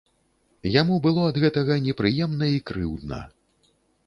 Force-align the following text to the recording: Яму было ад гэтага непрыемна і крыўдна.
Яму 0.75 0.95
было 1.03 1.27
ад 1.31 1.37
гэтага 1.43 1.77
непрыемна 1.87 2.51
і 2.57 2.65
крыўдна. 2.71 3.23